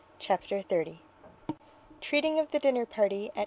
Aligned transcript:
CHAPTER 0.17 0.63
XXX 0.63 0.97
TREATING 2.01 2.39
OF 2.39 2.49
THE 2.49 2.57
DINNER 2.57 2.87
PARTY 2.87 3.27
AT 3.27 3.35
MRS. 3.35 3.39